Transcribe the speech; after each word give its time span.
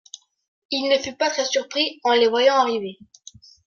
Il 0.71 0.89
ne 0.89 0.97
fut 0.97 1.15
pas 1.15 1.29
très 1.29 1.45
surpris 1.45 1.99
en 2.03 2.13
les 2.13 2.27
voyant 2.27 2.55
arriver. 2.55 2.97